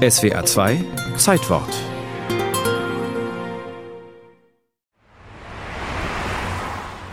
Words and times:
SWA 0.00 0.42
2 0.46 0.82
Zeitwort 1.18 1.68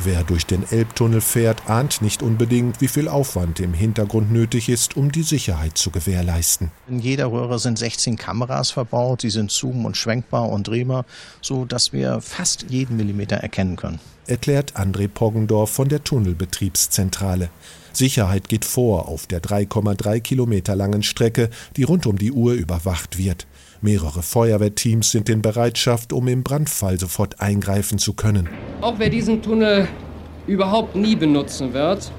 Wer 0.00 0.22
durch 0.24 0.44
den 0.44 0.70
Elbtunnel 0.70 1.22
fährt, 1.22 1.70
ahnt 1.70 2.02
nicht 2.02 2.22
unbedingt, 2.22 2.82
wie 2.82 2.88
viel 2.88 3.08
Aufwand 3.08 3.58
im 3.60 3.72
Hintergrund 3.72 4.30
nötig 4.30 4.68
ist, 4.68 4.98
um 4.98 5.10
die 5.10 5.22
Sicherheit 5.22 5.78
zu 5.78 5.90
gewährleisten. 5.90 6.72
In 6.86 6.98
jeder 6.98 7.32
Röhre 7.32 7.58
sind 7.58 7.78
16 7.78 8.18
Kameras 8.18 8.70
verbaut, 8.70 9.22
die 9.22 9.30
sind 9.30 9.50
zoom- 9.50 9.86
und 9.86 9.96
schwenkbar 9.96 10.50
und 10.50 10.68
drehbar, 10.68 11.06
so 11.40 11.64
dass 11.64 11.94
wir 11.94 12.20
fast 12.20 12.66
jeden 12.68 12.98
Millimeter 12.98 13.36
erkennen 13.36 13.76
können. 13.76 13.98
Erklärt 14.26 14.76
André 14.76 15.08
Poggendorf 15.08 15.70
von 15.70 15.88
der 15.88 16.04
Tunnelbetriebszentrale. 16.04 17.48
Sicherheit 17.96 18.48
geht 18.48 18.64
vor 18.64 19.08
auf 19.08 19.26
der 19.26 19.42
3,3 19.42 20.20
Kilometer 20.20 20.76
langen 20.76 21.02
Strecke, 21.02 21.50
die 21.76 21.82
rund 21.82 22.06
um 22.06 22.18
die 22.18 22.32
Uhr 22.32 22.52
überwacht 22.52 23.18
wird. 23.18 23.46
Mehrere 23.80 24.22
Feuerwehrteams 24.22 25.10
sind 25.10 25.28
in 25.28 25.42
Bereitschaft, 25.42 26.12
um 26.12 26.28
im 26.28 26.42
Brandfall 26.42 26.98
sofort 26.98 27.40
eingreifen 27.40 27.98
zu 27.98 28.14
können. 28.14 28.48
Auch 28.80 28.98
wer 28.98 29.10
diesen 29.10 29.42
Tunnel 29.42 29.88
überhaupt 30.46 30.96
nie 30.96 31.16
benutzen 31.16 31.72
wird, 31.72 32.10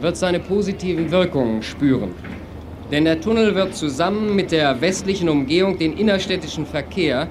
wird 0.00 0.16
seine 0.16 0.40
positiven 0.40 1.10
Wirkungen 1.10 1.62
spüren. 1.62 2.12
Denn 2.90 3.04
der 3.04 3.20
Tunnel 3.20 3.54
wird 3.54 3.76
zusammen 3.76 4.34
mit 4.34 4.50
der 4.50 4.80
westlichen 4.80 5.28
Umgehung 5.28 5.78
den 5.78 5.96
innerstädtischen 5.96 6.66
Verkehr 6.66 7.28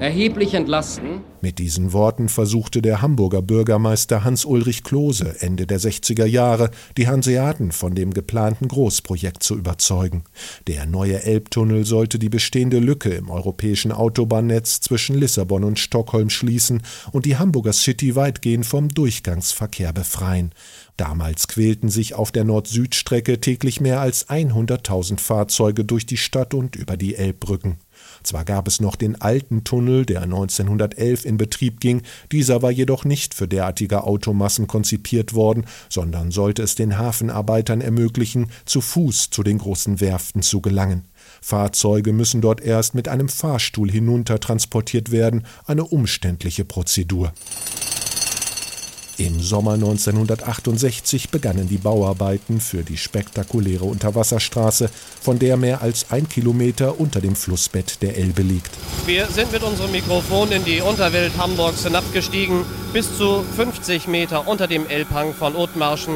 erheblich 0.00 0.54
entlasten. 0.54 1.20
Mit 1.40 1.58
diesen 1.58 1.92
Worten 1.92 2.28
versuchte 2.28 2.80
der 2.80 3.02
Hamburger 3.02 3.42
Bürgermeister 3.42 4.24
Hans-Ulrich 4.24 4.82
Klose 4.82 5.36
Ende 5.40 5.66
der 5.66 5.78
60er 5.78 6.24
Jahre 6.24 6.70
die 6.96 7.06
Hanseaten 7.06 7.70
von 7.70 7.94
dem 7.94 8.14
geplanten 8.14 8.66
Großprojekt 8.66 9.42
zu 9.42 9.54
überzeugen. 9.54 10.24
Der 10.66 10.86
neue 10.86 11.22
Elbtunnel 11.22 11.84
sollte 11.84 12.18
die 12.18 12.30
bestehende 12.30 12.78
Lücke 12.78 13.10
im 13.10 13.30
europäischen 13.30 13.92
Autobahnnetz 13.92 14.80
zwischen 14.80 15.16
Lissabon 15.16 15.64
und 15.64 15.78
Stockholm 15.78 16.30
schließen 16.30 16.82
und 17.12 17.26
die 17.26 17.36
Hamburger 17.36 17.74
City 17.74 18.16
weitgehend 18.16 18.64
vom 18.64 18.88
Durchgangsverkehr 18.88 19.92
befreien. 19.92 20.52
Damals 20.96 21.48
quälten 21.48 21.88
sich 21.88 22.14
auf 22.14 22.32
der 22.32 22.44
Nord-Süd-Strecke 22.44 23.40
täglich 23.40 23.80
mehr 23.80 24.00
als 24.00 24.28
100.000 24.28 25.18
Fahrzeuge 25.18 25.84
durch 25.84 26.06
die 26.06 26.16
Stadt 26.16 26.54
und 26.54 26.76
über 26.76 26.96
die 26.96 27.16
Elbbrücken. 27.16 27.78
Zwar 28.24 28.44
gab 28.44 28.66
es 28.66 28.80
noch 28.80 28.96
den 28.96 29.20
alten 29.20 29.64
Tunnel, 29.64 30.06
der 30.06 30.22
1911 30.22 31.24
in 31.24 31.36
Betrieb 31.36 31.78
ging, 31.80 32.02
dieser 32.32 32.62
war 32.62 32.70
jedoch 32.70 33.04
nicht 33.04 33.34
für 33.34 33.46
derartige 33.46 34.04
Automassen 34.04 34.66
konzipiert 34.66 35.34
worden, 35.34 35.66
sondern 35.88 36.30
sollte 36.30 36.62
es 36.62 36.74
den 36.74 36.98
Hafenarbeitern 36.98 37.82
ermöglichen, 37.82 38.50
zu 38.64 38.80
Fuß 38.80 39.30
zu 39.30 39.42
den 39.42 39.58
großen 39.58 40.00
Werften 40.00 40.42
zu 40.42 40.60
gelangen. 40.60 41.04
Fahrzeuge 41.40 42.12
müssen 42.12 42.40
dort 42.40 42.62
erst 42.62 42.94
mit 42.94 43.08
einem 43.08 43.28
Fahrstuhl 43.28 43.90
hinunter 43.90 44.40
transportiert 44.40 45.10
werden, 45.10 45.46
eine 45.66 45.84
umständliche 45.84 46.64
Prozedur. 46.64 47.32
Im 49.16 49.40
Sommer 49.40 49.74
1968 49.74 51.28
begannen 51.30 51.68
die 51.68 51.78
Bauarbeiten 51.78 52.60
für 52.60 52.82
die 52.82 52.96
spektakuläre 52.96 53.84
Unterwasserstraße, 53.84 54.90
von 55.20 55.38
der 55.38 55.56
mehr 55.56 55.82
als 55.82 56.06
ein 56.10 56.28
Kilometer 56.28 56.98
unter 56.98 57.20
dem 57.20 57.36
Flussbett 57.36 58.02
der 58.02 58.16
Elbe 58.16 58.42
liegt. 58.42 58.70
Wir 59.06 59.26
sind 59.26 59.52
mit 59.52 59.62
unserem 59.62 59.92
Mikrofon 59.92 60.50
in 60.50 60.64
die 60.64 60.80
Unterwelt 60.80 61.30
Hamburgs 61.38 61.84
hinabgestiegen. 61.84 62.64
Bis 62.92 63.16
zu 63.16 63.44
50 63.54 64.08
Meter 64.08 64.48
unter 64.48 64.66
dem 64.66 64.88
Elbhang 64.88 65.32
von 65.32 65.54
Othmarschen 65.54 66.14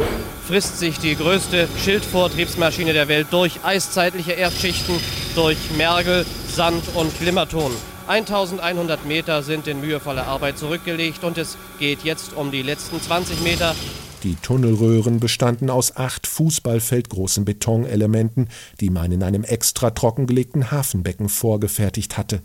frisst 0.49 0.81
sich 0.81 0.99
die 0.99 1.15
größte 1.15 1.69
Schildvortriebsmaschine 1.85 2.93
der 2.93 3.07
Welt 3.07 3.29
durch 3.31 3.61
eiszeitliche 3.63 4.33
Erdschichten, 4.33 4.97
durch 5.37 5.59
Mergel, 5.77 6.27
Sand 6.53 6.83
und 6.95 7.17
Glimmerton. 7.21 7.71
1100 8.09 9.07
Meter 9.07 9.43
sind 9.43 9.69
in 9.69 9.81
mühevoller 9.83 10.27
Arbeit 10.27 10.59
zurückgelegt 10.59 11.25
und 11.25 11.37
es 11.37 11.59
geht 11.79 12.05
jetzt 12.05 12.33
um 12.35 12.51
die 12.51 12.63
letzten 12.63 13.01
20 13.01 13.43
Meter. 13.43 13.75
Die 14.23 14.35
Tunnelröhren 14.35 15.21
bestanden 15.21 15.69
aus 15.71 15.97
acht 15.97 16.27
fußballfeldgroßen 16.27 17.45
Betonelementen, 17.45 18.49
die 18.81 18.91
man 18.91 19.13
in 19.13 19.23
einem 19.23 19.45
extra 19.45 19.91
trockengelegten 19.91 20.71
Hafenbecken 20.71 21.29
vorgefertigt 21.29 22.17
hatte. 22.17 22.41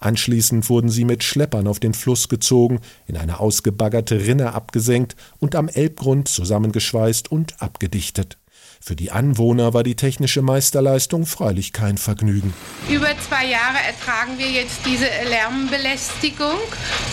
Anschließend 0.00 0.68
wurden 0.68 0.90
sie 0.90 1.04
mit 1.04 1.22
Schleppern 1.22 1.66
auf 1.66 1.80
den 1.80 1.94
Fluss 1.94 2.28
gezogen, 2.28 2.80
in 3.06 3.16
eine 3.16 3.40
ausgebaggerte 3.40 4.26
Rinne 4.26 4.52
abgesenkt 4.52 5.16
und 5.38 5.54
am 5.54 5.68
Elbgrund 5.68 6.28
zusammengeschweißt 6.28 7.30
und 7.30 7.62
abgedichtet. 7.62 8.36
Für 8.80 8.96
die 8.96 9.10
Anwohner 9.10 9.74
war 9.74 9.82
die 9.82 9.94
technische 9.94 10.42
Meisterleistung 10.42 11.26
freilich 11.26 11.72
kein 11.72 11.98
Vergnügen. 11.98 12.52
Über 12.88 13.08
zwei 13.28 13.46
Jahre 13.46 13.78
ertragen 13.86 14.38
wir 14.38 14.50
jetzt 14.50 14.80
diese 14.84 15.06
Lärmbelästigung 15.28 16.58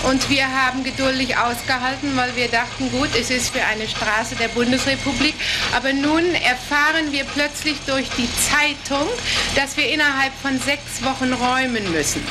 und 0.09 0.29
wir 0.29 0.47
haben 0.47 0.83
geduldig 0.83 1.37
ausgehalten, 1.37 2.15
weil 2.15 2.35
wir 2.35 2.47
dachten, 2.47 2.91
gut, 2.91 3.09
es 3.19 3.29
ist 3.29 3.49
für 3.49 3.63
eine 3.63 3.87
Straße 3.87 4.35
der 4.35 4.49
Bundesrepublik. 4.49 5.35
Aber 5.75 5.93
nun 5.93 6.25
erfahren 6.35 7.11
wir 7.11 7.23
plötzlich 7.23 7.77
durch 7.85 8.09
die 8.17 8.29
Zeitung, 8.49 9.07
dass 9.55 9.77
wir 9.77 9.91
innerhalb 9.91 10.33
von 10.41 10.59
sechs 10.59 11.03
Wochen 11.03 11.33
räumen 11.33 11.91
müssen. 11.91 12.21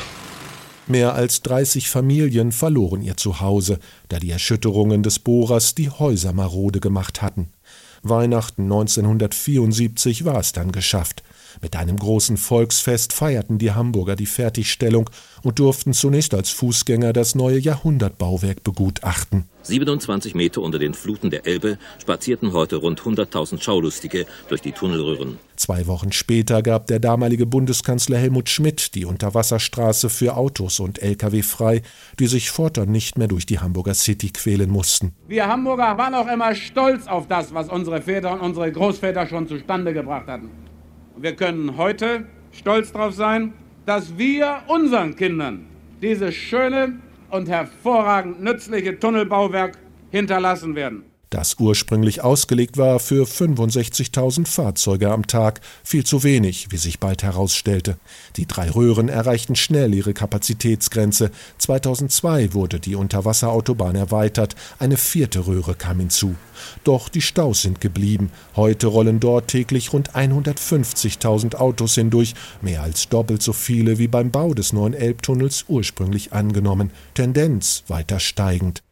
Mehr 0.87 1.13
als 1.13 1.41
30 1.43 1.89
Familien 1.89 2.51
verloren 2.51 3.01
ihr 3.01 3.15
Zuhause, 3.15 3.79
da 4.09 4.19
die 4.19 4.31
Erschütterungen 4.31 5.03
des 5.03 5.19
Bohrers 5.19 5.73
die 5.73 5.89
Häuser 5.89 6.33
marode 6.33 6.79
gemacht 6.79 7.21
hatten. 7.21 7.49
Weihnachten 8.03 8.63
1974 8.63 10.25
war 10.25 10.39
es 10.39 10.53
dann 10.53 10.71
geschafft. 10.71 11.23
Mit 11.61 11.75
einem 11.75 11.97
großen 11.97 12.37
Volksfest 12.37 13.13
feierten 13.13 13.57
die 13.57 13.71
Hamburger 13.71 14.15
die 14.15 14.25
Fertigstellung 14.25 15.09
und 15.43 15.59
durften 15.59 15.93
zunächst 15.93 16.33
als 16.33 16.49
Fußgänger 16.49 17.13
das 17.13 17.35
neue 17.35 17.59
Jahrhundertbauwerk 17.59 18.63
begutachten. 18.63 19.45
27 19.63 20.33
Meter 20.33 20.61
unter 20.61 20.79
den 20.79 20.93
Fluten 20.93 21.29
der 21.29 21.45
Elbe 21.45 21.77
spazierten 22.01 22.53
heute 22.53 22.77
rund 22.77 23.01
100.000 23.01 23.61
Schaulustige 23.61 24.25
durch 24.47 24.61
die 24.61 24.71
Tunnelröhren. 24.71 25.37
Zwei 25.55 25.85
Wochen 25.85 26.11
später 26.11 26.63
gab 26.63 26.87
der 26.87 26.99
damalige 26.99 27.45
Bundeskanzler 27.45 28.17
Helmut 28.17 28.49
Schmidt 28.49 28.95
die 28.95 29.05
Unterwasserstraße 29.05 30.09
für 30.09 30.35
Autos 30.35 30.79
und 30.79 31.01
Lkw 31.01 31.43
frei, 31.43 31.83
die 32.19 32.27
sich 32.27 32.49
fortan 32.49 32.91
nicht 32.91 33.17
mehr 33.17 33.27
durch 33.27 33.45
die 33.45 33.59
Hamburger 33.59 33.93
City 33.93 34.31
quälen 34.31 34.71
mussten. 34.71 35.13
Wir 35.27 35.47
Hamburger 35.47 35.97
waren 35.97 36.15
auch 36.15 36.27
immer 36.27 36.55
stolz 36.55 37.05
auf 37.07 37.27
das, 37.27 37.53
was 37.53 37.69
unsere 37.69 38.01
Väter 38.01 38.31
und 38.33 38.41
unsere 38.41 38.71
Großväter 38.71 39.27
schon 39.27 39.47
zustande 39.47 39.93
gebracht 39.93 40.27
hatten. 40.27 40.49
Wir 41.17 41.35
können 41.35 41.77
heute 41.77 42.25
stolz 42.51 42.91
darauf 42.91 43.13
sein, 43.13 43.53
dass 43.85 44.17
wir 44.17 44.61
unseren 44.67 45.15
Kindern 45.15 45.65
dieses 46.01 46.33
schöne 46.35 46.99
und 47.29 47.49
hervorragend 47.49 48.41
nützliche 48.41 48.99
Tunnelbauwerk 48.99 49.77
hinterlassen 50.11 50.75
werden 50.75 51.10
das 51.31 51.55
ursprünglich 51.59 52.21
ausgelegt 52.21 52.77
war 52.77 52.99
für 52.99 53.23
65.000 53.25 54.45
Fahrzeuge 54.45 55.09
am 55.09 55.25
Tag, 55.27 55.61
viel 55.83 56.03
zu 56.03 56.23
wenig, 56.23 56.67
wie 56.71 56.77
sich 56.77 56.99
bald 56.99 57.23
herausstellte. 57.23 57.97
Die 58.35 58.45
drei 58.45 58.69
Röhren 58.69 59.07
erreichten 59.07 59.55
schnell 59.55 59.93
ihre 59.93 60.13
Kapazitätsgrenze. 60.13 61.31
2002 61.57 62.53
wurde 62.53 62.81
die 62.81 62.95
Unterwasserautobahn 62.95 63.95
erweitert, 63.95 64.55
eine 64.77 64.97
vierte 64.97 65.47
Röhre 65.47 65.73
kam 65.73 65.99
hinzu. 65.99 66.35
Doch 66.83 67.07
die 67.07 67.21
Staus 67.21 67.61
sind 67.61 67.79
geblieben. 67.79 68.29
Heute 68.57 68.87
rollen 68.87 69.21
dort 69.21 69.47
täglich 69.47 69.93
rund 69.93 70.11
150.000 70.13 71.55
Autos 71.55 71.95
hindurch, 71.95 72.35
mehr 72.61 72.83
als 72.83 73.07
doppelt 73.07 73.41
so 73.41 73.53
viele 73.53 73.97
wie 73.97 74.09
beim 74.09 74.31
Bau 74.31 74.53
des 74.53 74.73
neuen 74.73 74.93
Elbtunnels 74.93 75.65
ursprünglich 75.69 76.33
angenommen. 76.33 76.91
Tendenz 77.13 77.83
weiter 77.87 78.19
steigend. 78.19 78.83